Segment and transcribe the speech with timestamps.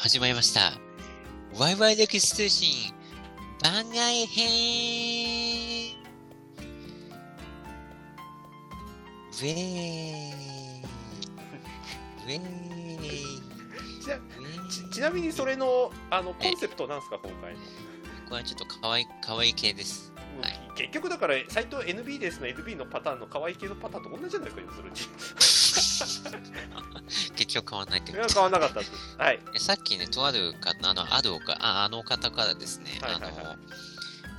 [0.00, 0.74] 始まりました。
[1.58, 2.94] ワイワイ歴史通信
[3.60, 5.96] 番外編。
[9.32, 10.32] ウェーイ。
[12.26, 12.40] ウェー
[12.94, 13.08] イ。
[14.00, 14.18] ちな
[14.70, 20.12] ちちなみにそれのあのコンセプトなんですか今回の、これはちょっとかわいかわいい系です。
[20.36, 20.42] うん。
[20.42, 24.96] はい結局だからサイト NB ですの NB のパターンの可愛い系のパターンと同じじゃないですか要するに。
[27.36, 28.34] 結局変わんないってこと。
[28.34, 29.40] 変わんなかったですはい。
[29.54, 33.32] えさっきね、とあるか、あの、あるおか、ああの方からですね、はいはいはい。
[33.32, 33.56] あの、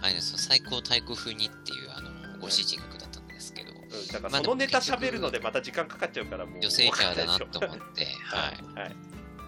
[0.02, 6.60] あれですよ最高太鼓風にっていう、あの、ご指示が下ったんですけど、うんだからまあそのネタ喋るのでまた時間かかっちゃうからもう。
[6.62, 8.60] 女性キャラだなと思って、ははい。
[8.60, 8.80] い。
[8.80, 8.96] はい。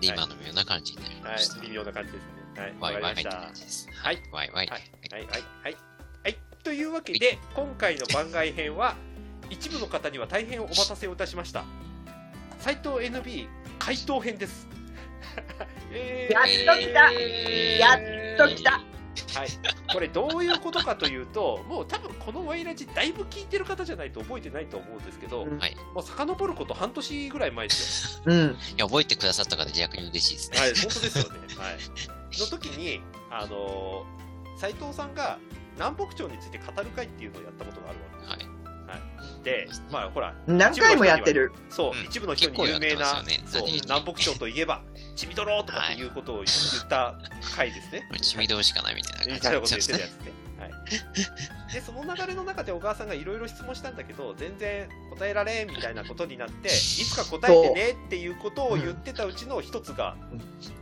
[0.02, 1.60] で、今のような感じになりました。
[1.60, 1.68] はい。
[1.68, 2.62] 微妙な感じですね。
[2.62, 2.76] はい。
[2.80, 3.30] わかりました。
[3.30, 3.88] 感じです。
[3.94, 4.22] はい。
[4.32, 4.68] ワイワイ。
[4.68, 5.22] はいはい。
[5.22, 5.28] はい。
[5.28, 5.44] はい。
[5.64, 5.91] はい
[6.64, 8.96] というわけで今回の番外編は
[9.50, 11.66] 一部の方には大変お待たせをいたしました
[12.60, 13.48] 斎藤 NB
[13.80, 14.68] 回答編です
[15.92, 18.82] えーやっと来たやっと来た
[19.34, 19.50] はい、
[19.94, 25.76] これどういうことかというともう多分このワイラジだいぶ聞いてる方じゃないと覚えてないと思うんですけど、うんはい。
[25.94, 28.24] もう遡ること半年ぐらい前ですよ。
[28.26, 28.40] うん。
[28.40, 30.60] いや、覚えてくださった方逆に嬉しいですね。
[30.60, 31.40] はい、本当ですよね。
[31.58, 34.22] はい、の時に、あのー
[34.62, 35.40] 斉藤さんが
[35.82, 39.44] 南北朝について語る会っていうのをやったことがあるわけはい。
[39.44, 41.52] で、まあほら、何回もやってる。
[41.70, 44.84] そう、うん一部の人に有名な、ねそう南北朝といえば、
[45.16, 47.16] ちみどろとかっていうことを言った
[47.56, 48.08] 回ですね。
[48.22, 50.08] 血みどろしかないみたいな感じみたいなこと言ってたや。
[50.08, 50.31] つね。
[50.92, 60.18] はい、でその流れの中で小川さんがいろいろ質問したんだけど全然答えられんみたいなことになっていつか答えてねっていうことを言ってたうちの一つが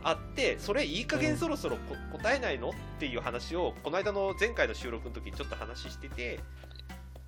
[0.02, 2.70] あってそれいい加減そろそろこ答えないの？
[2.70, 6.40] っていう話をこの間の前回の収録の時にちょっと話してて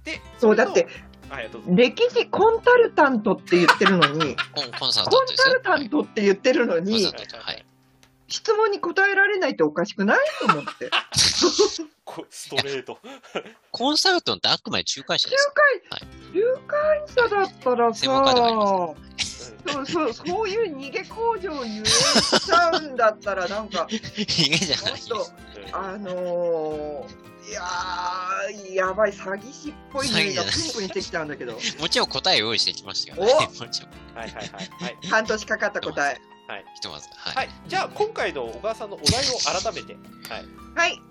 [0.05, 0.89] でそうだって
[1.69, 4.37] 歴史コンタルタントって言ってるのに、
[4.79, 5.11] コンサル
[5.63, 7.07] タントって言ってるのに。
[8.33, 10.91] 質問に答えられないっておかしくないと思って。
[12.05, 12.99] こストレート
[13.71, 15.53] コンサルトンってあくまで仲介者です。
[16.35, 18.05] 仲介者だったらさ、
[19.65, 25.13] そうそう、そういう逃げ工場言えちゃうんだったら、なんか、 ヒゲじゃないです。
[25.13, 25.33] もっと
[25.79, 33.33] あのー、いやー、やばい、詐欺師っぽい匂いがプンプンしてきたんだけど、もちろん答え用意してきましたよね。
[33.33, 34.17] もちろん。
[34.17, 34.49] はいはいはい
[34.85, 36.32] はい半年かかった答え。
[36.75, 37.09] ひとまず。
[37.17, 37.31] は。
[37.39, 39.97] はいいじゃあ今回の小川さんのお題を改めて
[40.29, 41.03] はいはい。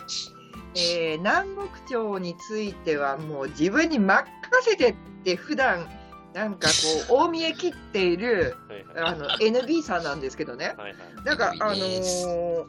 [0.74, 1.50] えー、南
[1.85, 4.25] 北朝についてはもう自分に任
[4.62, 5.85] せてって普段
[6.34, 6.69] なんか
[7.09, 10.75] こう大見え切っているはいはいあの NB さんなんですけどね。
[10.78, 12.68] はいはいなんかあの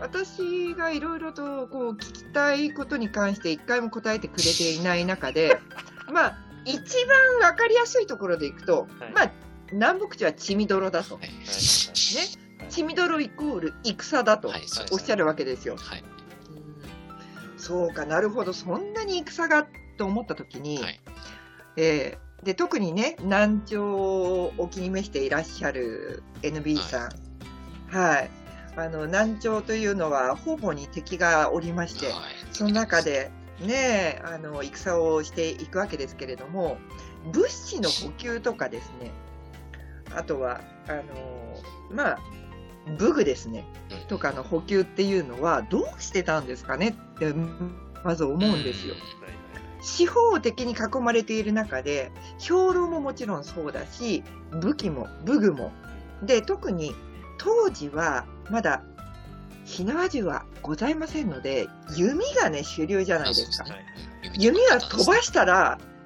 [0.00, 5.58] 私がいろいろとこう聞きたいことに関して一回も答えてくれていない中で、
[6.12, 9.32] まあ一番わかりやすいところでいくと、はいまあ
[9.72, 11.28] 南北朝は血みどろだと、はい。
[11.28, 11.34] ね、
[12.68, 14.52] 血みどろイコール戦だと
[14.92, 15.76] おっしゃるわけですよ。
[15.76, 16.04] はい。
[17.56, 18.52] そうかなるほど。
[18.52, 21.00] そんなに戦がと思った時に、はい。
[21.76, 27.10] えーで特にね南朝をお気に召していらっしゃる NB さん。
[27.90, 28.30] はい、
[28.76, 32.14] あの南朝というのは方々に敵がおりまして、はい。
[32.52, 33.30] その中で
[33.60, 36.78] ねあの戦をしていくわけですけれども
[37.32, 39.10] 物資の補給とかですね
[40.14, 41.02] あとはあの
[41.90, 42.18] まあ
[42.98, 43.66] 武具ですね。
[43.90, 46.96] うんとかの補給っていうのはどうしてたんですかね？
[47.16, 47.34] って
[48.04, 48.94] まず思うんですよ。
[49.82, 55.72] 四方的に囲まれている中で兵糧ももちろんそうだし武器も武具も。
[56.22, 56.94] で特に
[57.36, 58.82] 当時はまだ
[59.64, 63.66] 火縄銃はございませんので弓がね主流じゃないですか。
[64.38, 65.97] 弓は飛ばしたら、飛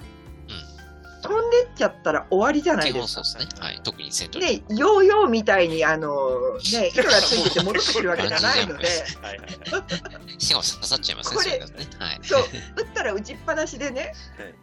[1.41, 3.63] んでっちゃったら終わりじゃない基ですか本そうですね。
[3.63, 3.81] はい。
[3.83, 8.87] 特に戦闘でヨーヨーみたいにあのね 糸がついてて戻ってくるわけじゃないので
[9.23, 11.89] はいはいはいしかも刺さっちゃいますね、これね。
[11.99, 12.21] はい。
[12.23, 14.15] そう撃ったら撃ちっぱなしでね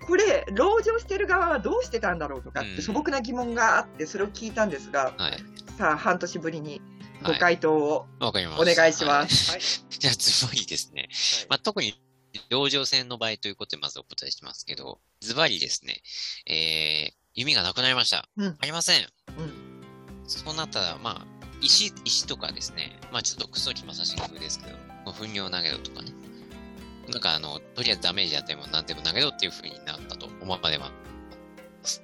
[0.07, 5.43] これ籠城してる側はどうしてたんだろうとかっうんて素朴な疑問があってそれを聞いたんですがはい。
[5.77, 6.81] さあ半年ぶりに
[7.23, 7.39] ごはい。
[7.39, 8.61] 回答をわかります。
[8.61, 9.51] お願いしまはいす。
[9.51, 9.61] はい
[9.99, 11.09] じゃあ、ズバリですね。
[11.49, 11.99] まあ、特に、
[12.49, 16.01] 籠城戦の場合ということでまずお答えしてますけど、ズバリですね、
[16.45, 18.27] えー、弓がなくなりました。
[18.37, 19.07] うんありません。
[19.37, 19.69] うん
[20.27, 21.25] そうなったら、まあ、
[21.59, 26.11] 石、石とかですね、まあちょっとクソ気まさしい風ですけど、まあ、糞尿投げろとかね。
[27.11, 30.91] なんかあの、とりあえずダメージ与えも何でも投げろっていう風になったと思われま
[31.81, 32.03] す。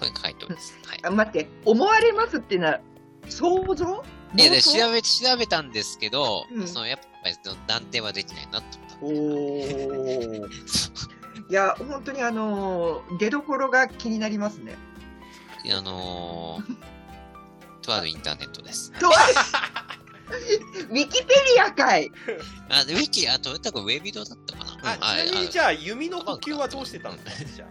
[0.00, 0.76] これ回答です。
[0.84, 1.00] はい。
[1.04, 2.80] あ待って思われますっていうのは
[3.28, 4.04] 想像？
[4.36, 4.78] えで妄想？
[4.80, 7.36] 調べ、調べたんですけど、うんそのやっぱり
[7.68, 8.66] 断定はできないなと。
[9.00, 10.46] おー
[11.50, 14.76] いや本当にあの出どころが気になりますね。
[15.76, 16.76] あのー
[17.82, 18.92] とあるインターネットです。
[18.92, 22.10] とウィキペディアかい。
[22.70, 24.92] あ、でウィキ、あと、多分ウェビドだったかな。
[25.00, 27.50] あちなみにじゃあ弓の補給はどうしてたんですか？
[27.56, 27.66] じゃ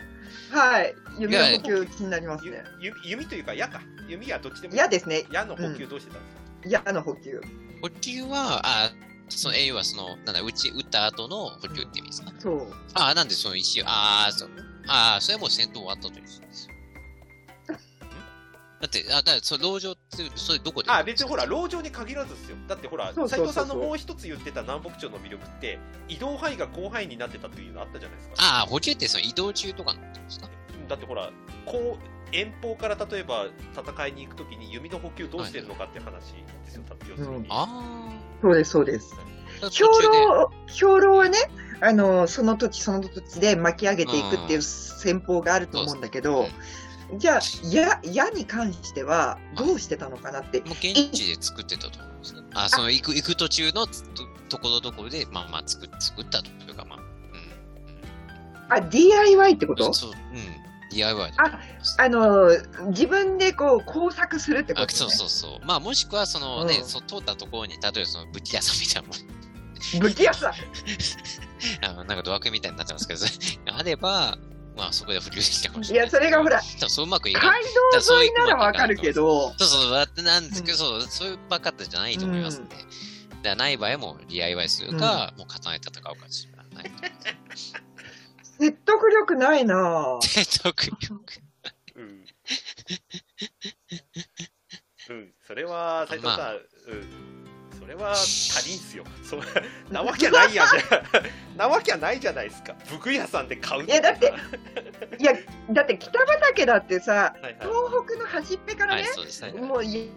[0.53, 0.95] あはい。
[1.17, 2.63] 弓の補給気になりますゆね。
[2.79, 5.25] ゆ弓というか矢か弓はどっちでもいい矢ですね。
[5.31, 7.41] 矢の補給どうしてたんですか、矢の補給。
[7.81, 8.91] 補給は、あ、
[9.29, 12.37] その、要はその、なんだ、打ち、打った後の補給って意味ですかね。
[12.39, 12.73] そう。
[12.93, 14.49] あ、なんでその石を、ああ、そう。
[14.87, 16.43] ああ、それはもう戦闘終わったというですよ。
[18.81, 20.91] だって、あ、だから、その、籠城って、それどこで？
[20.91, 25.79] あ別にほら籠城に限らずですよだってほらそうそうそうそう斉藤さんのもう一つ言ってた南北朝の魅力って
[26.09, 30.49] 移動範囲が広範囲になってたっていうのあったじゃないですかああ、補給ってその移動中とかのことですか？
[30.89, 31.31] だってほら
[31.65, 32.03] こう
[32.33, 38.09] 遠方から例えば戦いに行くときに弓の補給どうしてるのかって話ですよ、要するに、あ
[38.41, 39.15] そうです、そうです。
[39.21, 39.69] あ。
[39.69, 41.37] 兵糧、兵糧はね、
[41.79, 46.47] あの、その土地その土地で巻き上げていくっていう戦法があると思うんだけど、
[47.17, 50.61] じゃあ、矢、矢に関してはどうしてたのかなって。
[50.61, 52.41] もう現地で作ってたと思うんですね。
[52.53, 53.93] あ、その行く、行く途中のと
[54.49, 58.83] ところどころで、まあまあ作作ったというか、まあ、うん。
[58.85, 59.93] あ、DIY ってこと？
[59.93, 60.17] そう、うん。
[60.93, 61.37] DIY で。
[61.39, 61.59] あ
[61.99, 62.47] あの、
[62.89, 65.65] 自分でこう工作するってこと、ね、あそうそうそう。
[65.65, 70.53] まあ、もしくは、そのね、うんそう通ったところに、例えばその武器屋さんみたいなもん、武器屋さん？
[71.85, 73.21] あのなんかドアクみたいになってますけど、
[73.77, 74.37] あれば、
[74.75, 76.11] まあ、そこで普及できたかもしいや、れない。
[76.11, 77.63] それがほら、そううまくいかない。
[77.63, 82.75] 街道沿いならわかるけど、そうそう、だってなんですけど、そう、そういうばっかったじゃないと思いますんで。
[82.75, 82.87] だか
[83.49, 86.91] らない場合はもう DIY するか、もう刀で戦うかしかない。
[88.59, 90.25] 説得力ないなぁ。
[90.25, 91.23] 説得力。
[91.95, 92.23] うん
[95.09, 99.03] うん、それは斉藤さん、まあうん、それは足りんすよ。
[99.21, 99.37] そ
[99.91, 101.03] なわけないやんじゃ、
[101.57, 102.75] なわけないじゃないですか。
[102.85, 104.33] 服屋さんで買ういやだって
[105.19, 105.33] いや、
[105.71, 109.51] だって北畠だってさ、はいはい東北の端っぺからはい、ね、そうですね。
[109.53, 110.09] もうい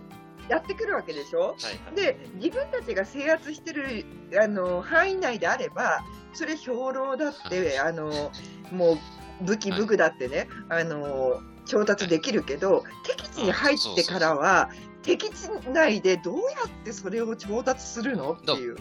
[0.48, 1.40] やってくるわけでしょ？
[1.40, 1.50] はい
[1.87, 4.04] はいで、自分たちが制圧してる
[4.40, 8.32] あの範囲内であれば、それ兵糧だって、あの
[8.70, 8.98] もう
[9.44, 14.70] 武器、武具だってね、あの調達できるけど、敵地に入ってからは、
[15.02, 18.32] 敵地内でどうやってそれを調達するの？
[18.32, 18.76] っていう。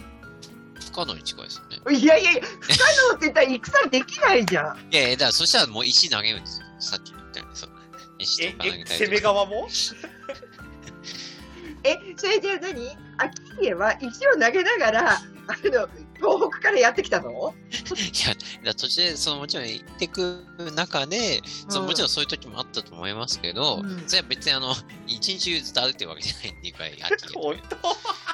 [0.78, 1.98] 不可能に近いですよね。
[1.98, 4.78] いやいやいや、不可能って言ったら戦できないじゃん。
[4.90, 6.66] いやいや、だからそしたらもう石投げるんですよ。
[6.78, 7.56] さっき言ったように。
[7.56, 7.70] そう
[8.18, 9.34] 石えとか投げえ攻めたりとか。
[9.34, 9.68] 側も？
[11.86, 15.18] え、それじゃあ何秋家は石を投げながら、あ
[15.64, 17.30] の、東北からやってきたの？
[17.30, 20.44] いや、途中で、そのもちろん行ってく
[20.74, 24.04] 中で、そのもちろんそういう時もあったと思いますけど、うん。
[24.06, 24.74] それは別にあの、
[25.06, 27.56] 一日中ずっと歩いてるわけじゃないって いうか、秋本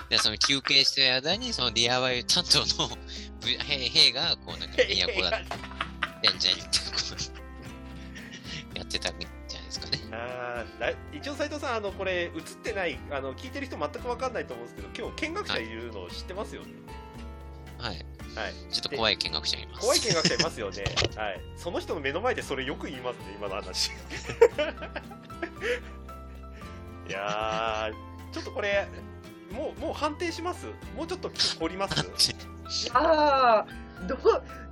[0.09, 2.89] で、その休憩してる間に、その DIY 担当の
[3.41, 4.87] ぶ兵兵が、こうなんか、当都
[5.31, 5.47] だって、
[6.27, 7.32] やんじゃんって、こう、
[11.13, 12.31] 一応斉藤さんあのこれ映っ
[12.63, 16.69] てないあの聞いてる人全く分かんないと思うんですけど今日見学者いるの知ってますよね、
[17.79, 17.97] はい。
[18.35, 19.81] はい、ちょっと怖い見学者います。
[19.81, 20.85] 怖い見学者いますよね、
[21.17, 23.91] はい、その人の目の前でそれよく言いますね今の話。
[27.09, 28.89] いやーちょっとこれ
[29.53, 30.67] もうもう判定します？
[30.97, 31.31] もうちょっと
[31.61, 32.07] 掘ります？
[32.95, 33.67] ああ、
[34.07, 34.21] どう、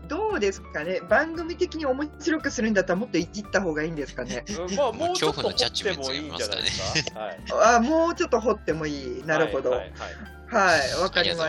[0.09, 1.01] どうですかね？
[1.08, 4.44] 番組的に面白くするんだったらもっといじった方がいいんですかね？
[4.69, 7.20] うんまあもうちょっと掘ってもいいんじゃないですか？
[7.20, 9.22] はいああ、もうちょっと掘ってもいい。
[9.27, 9.70] なるほど。
[9.70, 11.49] はい、わ、かりま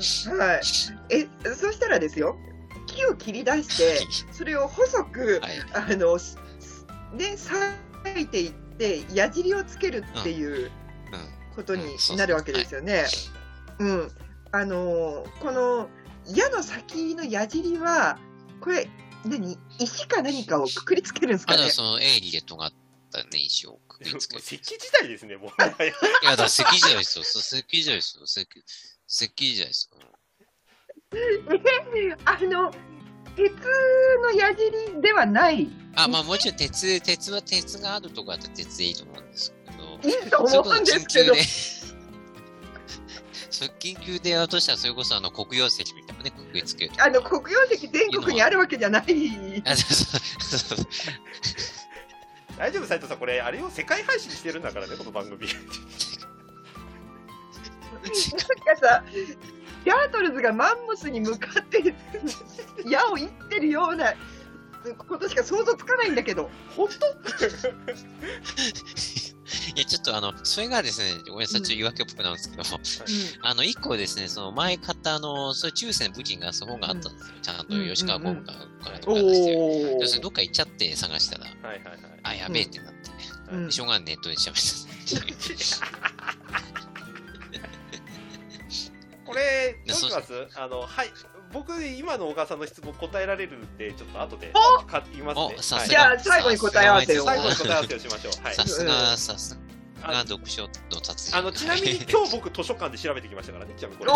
[0.00, 0.24] し。
[0.30, 0.34] た。
[0.36, 0.60] はい。
[1.10, 2.36] え、そしたらですよ、
[2.86, 4.00] 木を切り出して、
[4.32, 5.92] それを細く、はい。
[5.92, 6.38] あの、す
[7.12, 7.50] ね、裂
[8.20, 10.70] いていって、矢尻をつけるっていう
[11.12, 11.34] うん。
[11.54, 11.84] ことに
[12.16, 13.04] なるわけですよね。
[13.78, 14.10] うん。
[14.52, 15.88] あのーこの
[16.26, 18.18] 矢の先の矢尻は、
[18.60, 18.88] これ、
[19.24, 19.58] 何？
[19.78, 21.70] 石か何かをくくりつけるんですあとはかね？
[21.70, 22.72] その鋭利で尖っ
[23.10, 24.42] たね、石をくくりつける。
[24.42, 25.52] 石器時代ですねもうい
[26.26, 27.24] や、だ石器時代ですよ。
[27.24, 28.24] そう石器時代ですよ。
[28.24, 28.62] 石器
[29.08, 29.98] 石器時代ですよ。
[32.24, 32.72] あの、
[33.36, 33.52] 鉄
[34.22, 35.68] の矢尻ではない。
[35.96, 39.78] あ、まあもちろん鉄、鉄は鉄があるとこだったら鉄でいいと思うんですけど。
[40.08, 41.44] いいと思うんですけどそれこそ緊急で。
[43.50, 46.92] そう緊急でやろうとしたら、それこそあの黒曜石みたいなね、くくりつける。
[46.98, 49.62] あの、黒曜石全国にあるわけじゃない。
[52.56, 55.56] 大丈夫斉藤さんこれあれを世界配信してるんだからねこの番組なん
[58.06, 58.16] か
[58.80, 59.04] さ、
[59.84, 61.94] ギャートルズがマンモスに向かって
[62.86, 64.14] 矢を射ってるような
[65.08, 66.48] ことしか想像つかないんだけど。
[66.76, 67.06] 本当？
[69.76, 72.62] いや、ちょっとあの、それがですね、ごめんなさい、ちょっと言い訳っぽくなるんですけど、
[73.48, 77.34] あの、一個ですね、その前買ったあの、そういう中世の武器がその本があったんですよ。
[77.42, 78.52] ちゃんと吉川公務か
[78.90, 79.58] らとか出してる。
[79.58, 81.98] お要するにどっか行っちゃって探したら、はいはいはい。
[82.22, 83.16] あ、やべえってなってね。
[83.52, 84.64] うんでしょうがないネットで調べた。
[89.24, 90.48] これ、でどうします？
[90.56, 91.12] あの、はい。
[91.54, 94.52] 僕、今の小川さんの質問答えられるんで、ちょっと後で
[95.12, 95.86] 言いますね。
[95.88, 98.44] じゃあ最後に答え合わせを最後に答え合わせをしましょう。
[98.44, 98.54] はい。
[98.56, 99.58] さすが、さす
[100.02, 100.68] あが読書の
[101.00, 101.36] 達人。
[101.38, 103.72] あの、ちなみに今日僕図書館で調べてきましたからね。
[103.76, 104.14] ちなみにこれお。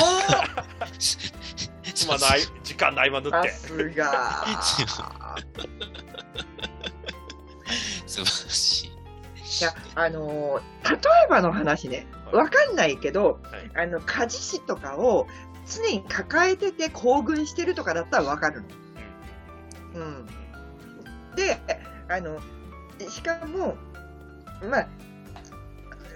[1.94, 3.50] 妻の合い時間の合間縫って。
[3.50, 4.44] さすが。
[8.06, 8.88] 素晴らしい。
[8.88, 13.40] いや、あのー例えばの話ね、わかんないけど、
[13.74, 15.26] はいあの、家事師とかを
[15.68, 18.68] 常に抱えてて行軍してるとかだったらわかるの。
[19.94, 20.26] うん。
[21.36, 21.58] で、
[22.08, 22.40] あの、
[23.08, 23.76] しかも、
[24.68, 24.88] まあ、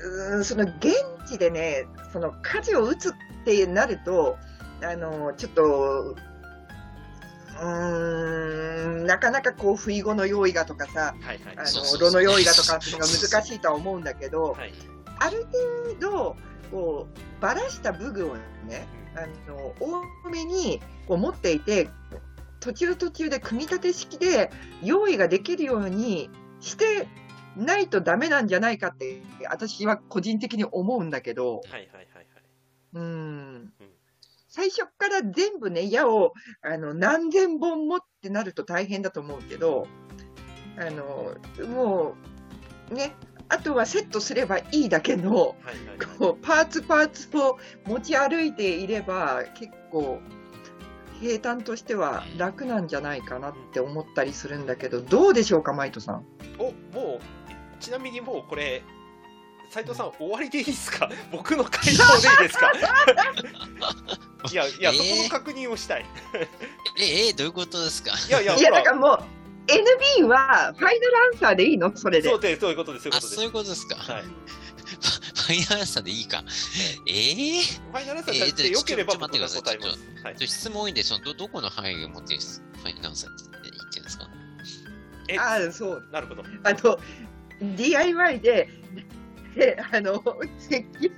[0.04, 0.94] うーんその現
[1.28, 3.12] 地でね、その火事を打つっ
[3.44, 4.36] てなると、
[4.82, 14.72] あの、ちょっと、うーん、なかなかこう、不意後の用意がとかさ、はいはいあの、炉の用意がとかっていうのが難しいとは思うんだけど、はい。
[15.20, 15.46] ある
[16.00, 16.36] 程度、
[16.72, 18.34] こう、ばらした武具を
[18.66, 21.88] ね、あの、多めにこう持っていて、
[22.60, 24.50] 途中途中で組み立て式で
[24.82, 27.08] 用意ができるようにして
[27.56, 32.26] ないとダメなんじゃないかって、私は個人的に思うんだけど、はいはいはいはい。
[32.94, 33.72] うん。
[34.48, 39.86] 最初から全部ね、矢をあの何千本もってなると大変だと思うけど、
[40.78, 41.34] あの、
[41.68, 42.14] も
[42.90, 43.14] う、ね、
[43.48, 50.20] あとはセットすればいいだけの、はいはいこうパーツパーツを持ち歩いていれば結構
[51.20, 56.24] 平坦としては楽なんじゃないかなって思ったりするんだけどどうでしょうかマイトさん？
[56.58, 57.20] おもう
[57.80, 58.82] ちなみにもうこれ
[59.70, 61.08] 斉藤さん終わりでいいですか？
[61.32, 62.70] 僕の回答でいいですか？
[64.52, 66.04] い やいや、えーそこの確認をしたい。
[66.98, 68.10] え、え、どういうことですか？
[68.28, 69.24] いやいやいやだからもう
[69.66, 71.96] NB はファイナルアンサーでいいの？
[71.96, 72.28] それで。
[72.28, 73.34] そうでそういうことですそういうあ、ことです。
[73.36, 73.96] そういうことですか？
[73.96, 76.44] はい、ファイナルアンサーでいいか？
[77.06, 79.88] えー、ちファイナルアンサーでよければ僕が答えます、
[80.24, 80.32] はい。
[80.34, 84.28] ょっと質問多いんで、そのど、どこの範囲を持ってファイナルアンサーって言ってるんですか？
[85.28, 86.08] えああそう。
[86.12, 86.42] なるほど。
[86.64, 86.98] あの
[87.76, 88.68] DIY で
[89.54, 90.22] であの
[90.68, 91.12] 石器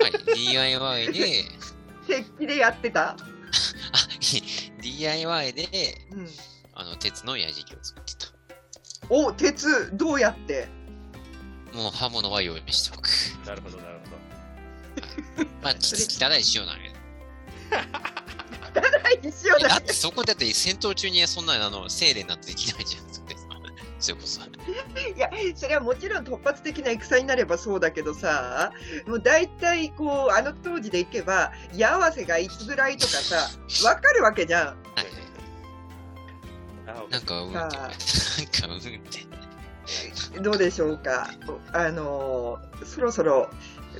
[0.00, 1.44] はい、DIY で、
[2.08, 3.16] 石器でやってた、 あ、
[4.82, 5.68] DIY で、
[6.12, 6.28] うん、
[6.74, 8.26] あの、鉄の矢敷を作ってた。
[9.10, 10.68] お鉄どうやって？
[11.72, 13.08] もう刃物は用意しておく。
[13.46, 14.10] なるほどなるほ
[15.42, 16.92] どまあ、ち汚い塩なんや。
[18.74, 23.04] 汚い石をだだってそこだって戦闘中にそんなあの、精霊なんてできないじゃん。
[24.04, 24.40] それこそ。
[24.44, 28.70] いや、それはもちろん突発的な戦になればそうだけどさ、
[29.06, 33.48] もう大体こう、あの当時でいけば、矢合わせがいつぐらいとかさ、
[33.88, 34.76] わかるわけじゃん。
[37.10, 37.78] なんか、うんって、なんか、
[38.68, 38.80] うんっ
[40.32, 40.40] て。
[40.40, 41.30] どうでしょうか。
[41.72, 43.50] あのーそろそろ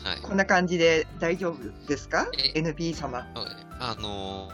[0.02, 0.20] はい。
[0.22, 2.26] こんな感じで大丈夫ですか？
[2.54, 3.26] え ?NB 様。
[3.80, 4.50] あの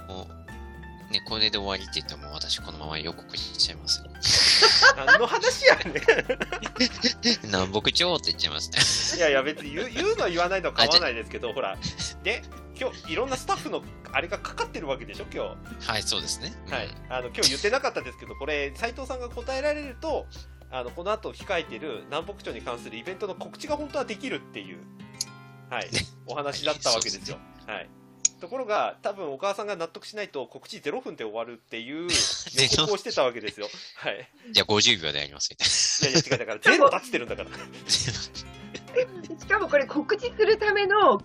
[1.09, 4.11] ー、ね、これで終わりって言ったらもう私このまま予告しちゃいますよ。
[4.97, 6.01] 何の話やね
[7.45, 9.17] 南北朝って言っちゃいますね。
[9.17, 11.77] んいやいや別に言う言うのは言わないのは構わないですけどほら
[12.23, 12.43] で
[12.81, 16.53] 今日いろんなスタッフのあれがかかってるわけでしょ今はい、そうですね。
[16.67, 16.89] 日はい。
[17.11, 20.27] あの今日言ってなかったですけどこれ斉藤さんが答えられると
[20.71, 24.79] あのこの後控えてる南北朝に関するイベントの告知が本当はできるっていう
[25.69, 25.89] はい。
[26.27, 27.37] お話だったわけですよ。
[27.67, 27.89] はい。
[28.41, 32.09] ところが多分お母さんが納得しないと告知0分で終わるっていう 予
[32.79, 33.69] 告をしてたわけですよ。
[33.97, 34.31] はい。
[34.53, 37.51] じゃあ50秒でやりますみたいいやいや違うだから全部立ってるんだから。
[37.51, 37.57] な。
[39.39, 41.23] しかもこれ告知するためのい。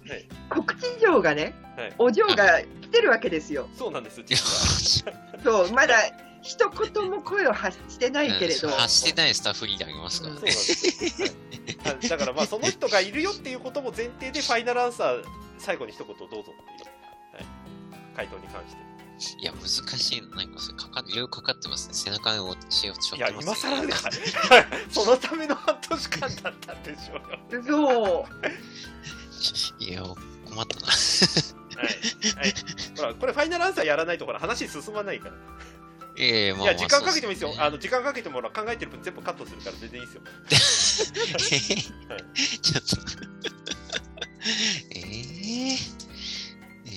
[0.50, 1.94] 告知状がね、はい。
[1.98, 3.68] お嬢が来てるわけですよ。
[3.78, 5.14] そうなんです実は。
[5.44, 5.96] そう、まだ
[6.42, 8.70] 一言も声を発してないけれど。
[8.70, 10.36] 発してないスタッフリーダーいますから。
[10.36, 10.46] ねそうなん。
[10.46, 11.22] です。
[11.22, 11.28] よ、
[11.84, 12.10] はいはい。
[12.10, 15.24] だからまあその人がいるよっていうことも前提でファイナルアンサー
[15.58, 16.56] 最後に一言どうぞっていう、
[17.34, 17.46] はい、
[18.16, 18.95] 回答に関して
[19.40, 20.28] いや、難しいの。
[20.30, 21.94] なんかかか、いろいろかかってますね。
[21.94, 23.94] 背中をしようといやます、今更ね
[24.92, 27.14] そのための半年間だったんでしょ
[27.52, 28.28] うよそ
[29.80, 29.84] う。
[29.84, 30.92] いや、困ったな。
[31.76, 31.86] はい、
[32.38, 32.54] はい、
[32.98, 35.36] ほらこれファイナルアンサーやらないとほら話進まないから
[36.18, 42.24] ええまあ、いや時間かけてもいいですよ、そうあの時間かけてもほら考えてる分全部カットするから全然いいですよねはい
[42.62, 42.96] ちょっと。
[44.92, 45.74] ええ
[46.86, 46.92] え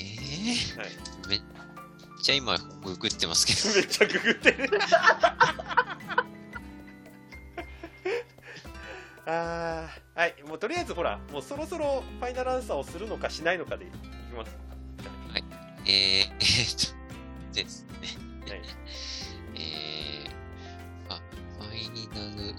[0.77, 0.91] えはい
[1.29, 1.43] めっ
[2.29, 3.75] ちゃ今、ググってますけど。
[3.75, 4.69] めっちゃググってる
[9.25, 13.95] あーはいもうとりあえずほらもうそろそろファイナルアンサーをするのかしないのかでいき
[14.35, 14.57] ます
[15.87, 16.95] えー、えー、っ
[17.51, 18.09] と、ですね。
[18.47, 18.61] はい
[19.55, 21.21] えー、あ、
[21.59, 22.55] ファイになる、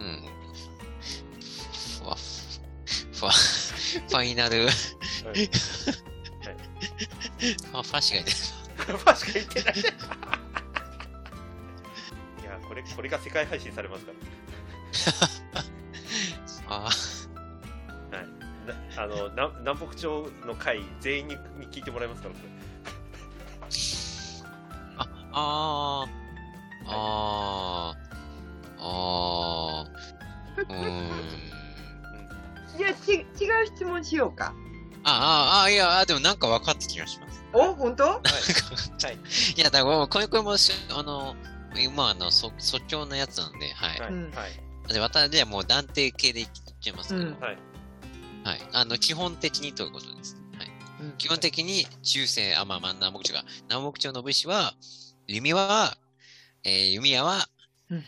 [0.00, 0.22] うん。
[2.00, 2.16] ふわ、
[3.12, 4.70] ふわ、ファイナル、は
[5.34, 6.13] い
[7.72, 8.32] あ、ファしか言って
[8.76, 9.74] ファしか言ってない。
[12.42, 14.18] いやこれこれが世界配信されますから。
[18.20, 18.26] ない。
[18.66, 22.48] あなあのな南北朝の会全員にに聞いてもらいますからこれ。
[24.96, 26.10] あ、あー、
[26.86, 31.44] あー、あー、うーん。
[32.78, 34.54] じゃあち違う質問しようか。
[35.04, 37.23] ああ、あいや、あでもなんか分かってきまします。
[37.54, 38.04] お本当？
[38.04, 39.18] はいはい
[39.56, 41.34] いや、だから、これ、これもし、あの、
[41.76, 44.00] 今、あの、そ即興のやつなんで、はい。
[44.00, 44.50] はいうんはい
[44.92, 46.48] で、私はもう断定系でいっ
[46.80, 47.58] ちゃいますけど、うんはい
[48.44, 48.60] はい。
[48.74, 50.36] あの、基本的にということです。
[50.58, 50.70] はい。
[51.16, 54.74] 基本的に、中世、あ、まあ、まあ、南北朝が、南北朝の武士は、
[55.26, 55.96] 弓は、
[56.64, 57.48] えー弓矢は、
[57.90, 58.04] うん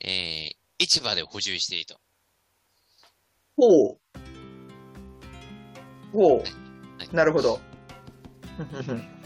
[0.00, 1.96] えー市場で補充していると。
[3.56, 3.98] ほう。
[6.12, 6.44] ほはい。
[7.12, 7.14] う。
[7.14, 7.60] なるほど。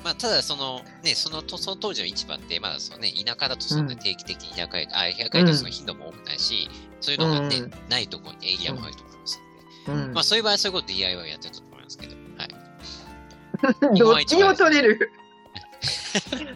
[0.04, 6.68] まあ、ただ、その、ね、その、とその当時の市場って、まだそのね、田舎だとそんな定期的に開かれて、あ、開かれてその頻度も多くないし、
[7.00, 9.40] そういうのがね、うんないところにエリアもあると思います
[9.88, 13.98] ので、うんまあ、そういう場合はそういうこと DIY やってると思いますけど、はい。
[13.98, 15.12] どっちにも取れる。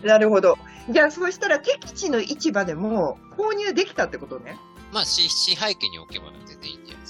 [0.04, 0.58] なるほど。
[0.90, 4.56] じゃあ、そうしたら敵地の市場でも購入できたってことね。
[4.92, 7.05] まあ、支支配権に置けば全然いいんじゃない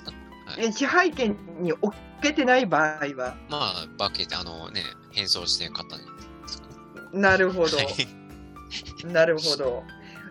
[0.73, 3.37] 支配権に置けてない場合は？
[3.49, 4.83] まあ、バケあのね、
[5.13, 6.69] 変装して買ったんじゃないですか？
[7.13, 7.21] ね。
[7.21, 7.77] なるほど。
[7.77, 7.83] は
[9.03, 9.83] いなるほど。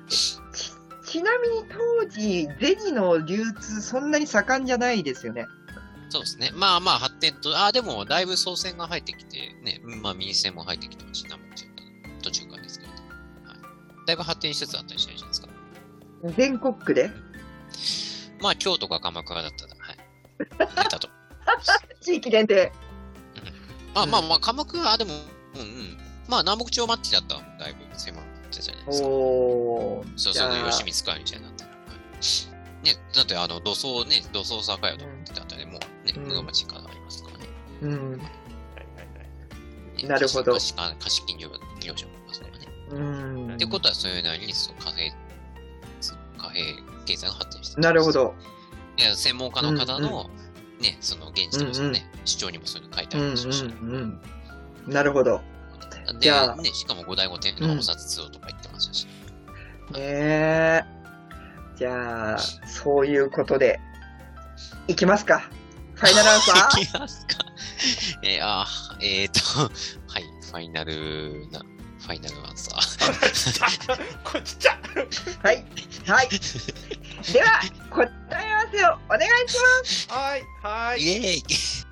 [0.09, 0.39] ち
[1.05, 5.45] ちなみに当時、デジの流通、そんなに盛んじゃないですよね。
[6.09, 6.51] そうですね。
[6.55, 11.65] まあまあ、発展と、あ、でも、だいぶ総線が入ってきて、ね、まあ、民線も入ってきてますし、南北朝
[12.23, 13.01] 途中からですけど、はい。
[14.07, 15.47] だいぶ発展しつつあったりしないじゃないですか。
[16.37, 17.11] 全国区で？
[18.41, 19.74] まあ、京都か鎌倉だったら、はい。
[20.39, 20.45] 出
[20.89, 21.09] たと。
[22.01, 22.71] 地域限定。
[23.93, 25.97] まあうんまあまあ、鎌倉は、でも、うんうん。
[26.27, 29.07] まあ、南北朝マッチだったら、だいぶ狭かったじゃないですか。
[29.07, 30.17] おー。
[30.17, 31.65] そうそう、吉光会みたいになった
[32.85, 35.79] ね、だって、あの、土葬ね、土葬酒屋と思ってたあたりも、ね、
[36.15, 37.47] うん室町からありますからね。
[37.81, 38.21] うん。
[40.07, 41.49] なるほど貸金業
[41.81, 42.67] 業者もいますからね。
[42.91, 45.11] うんってことは、そういうなりに、その貨幣、
[46.37, 48.11] 貨幣経済が発展してなるほ。
[48.11, 48.35] ど。
[48.97, 50.29] いや、専門家の方の、
[50.79, 53.63] ね、その現地のそのね、主張にもそういうの書いてあるでしょうし。
[53.63, 54.21] んうん。
[54.87, 55.41] なるほど。
[56.19, 59.05] じゃあで、ね、しかも五代五天皇お札通とか言ってましたし。
[59.05, 59.09] ね
[59.99, 60.81] え。
[61.75, 63.79] じゃあ、そういうことで、
[64.87, 65.49] いきますか。
[65.95, 66.81] ファイナルアンサー？
[66.83, 67.37] いきますか。
[68.23, 69.71] えー、あー、えーと、
[70.07, 71.59] はい、ファイナルな、
[71.99, 74.23] ファイナルアンサー。
[74.23, 74.79] こちっちゃ
[75.43, 75.65] はい。
[76.07, 76.29] はい。
[77.33, 78.34] では、答え合わ
[78.71, 80.07] せをお願いします。
[80.13, 81.01] はいはい。
[81.01, 81.84] イエーイ